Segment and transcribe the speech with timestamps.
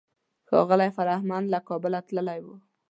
[0.49, 2.47] ښاغلی فرهمند له کابله تللی و.